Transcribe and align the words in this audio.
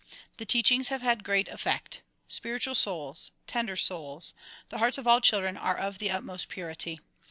The 0.37 0.47
teachings 0.47 0.87
have 0.87 1.03
had 1.03 1.23
great 1.23 1.47
effect. 1.49 2.01
Spiritual 2.27 2.73
souls! 2.73 3.29
Tender 3.45 3.75
souls! 3.75 4.33
The 4.69 4.79
hearts 4.79 4.97
of 4.97 5.05
all 5.05 5.21
children 5.21 5.55
are 5.57 5.77
of 5.77 5.99
the 5.99 6.09
utmost 6.09 6.49
purity. 6.49 7.01